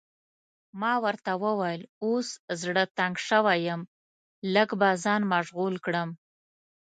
[0.81, 2.27] ما ورته وویل اوس
[2.61, 3.81] زړه تنګ شوی یم،
[4.53, 6.09] لږ به ځان مشغول کړم.